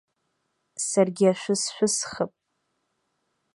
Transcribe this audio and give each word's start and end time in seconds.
Саргьы 0.87 1.25
ашәы 1.31 1.53
сшәысхып. 1.61 2.31